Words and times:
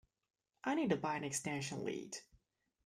I 0.63 0.73
need 0.73 0.89
to 0.89 0.95
buy 0.97 1.15
an 1.17 1.23
extension 1.23 1.85
lead 1.85 2.17